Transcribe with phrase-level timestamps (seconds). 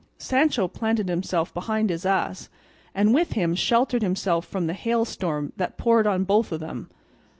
[0.17, 2.49] Sancho planted himself behind his ass,
[2.95, 6.89] and with him sheltered himself from the hailstorm that poured on both of them.